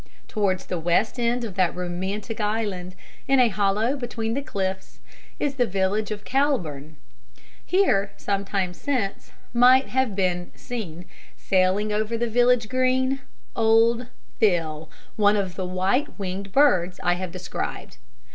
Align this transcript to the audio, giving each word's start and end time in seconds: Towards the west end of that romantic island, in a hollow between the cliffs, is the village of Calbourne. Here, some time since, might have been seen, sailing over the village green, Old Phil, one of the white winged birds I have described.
Towards 0.27 0.65
the 0.65 0.79
west 0.79 1.19
end 1.19 1.43
of 1.43 1.53
that 1.53 1.75
romantic 1.75 2.39
island, 2.41 2.95
in 3.27 3.39
a 3.39 3.49
hollow 3.49 3.95
between 3.95 4.33
the 4.33 4.41
cliffs, 4.41 4.97
is 5.39 5.57
the 5.57 5.67
village 5.67 6.09
of 6.09 6.25
Calbourne. 6.25 6.95
Here, 7.63 8.11
some 8.17 8.43
time 8.43 8.73
since, 8.73 9.31
might 9.53 9.89
have 9.89 10.15
been 10.15 10.51
seen, 10.55 11.05
sailing 11.37 11.93
over 11.93 12.17
the 12.17 12.25
village 12.27 12.67
green, 12.67 13.19
Old 13.55 14.07
Phil, 14.39 14.89
one 15.17 15.35
of 15.37 15.53
the 15.53 15.67
white 15.67 16.17
winged 16.17 16.51
birds 16.51 16.99
I 17.03 17.13
have 17.13 17.31
described. 17.31 17.97